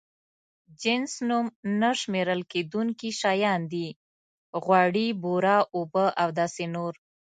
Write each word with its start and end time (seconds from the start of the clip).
جنس 0.81 1.13
نوم 1.29 1.45
نه 1.81 1.91
شمېرل 1.99 2.41
کېدونکي 2.51 3.09
شيان 3.21 3.61
دي: 3.71 3.87
غوړي، 4.63 5.07
بوره، 5.21 5.57
اوبه 5.75 6.05
او 6.21 6.29
داسې 6.39 6.65
نور. 6.75 6.93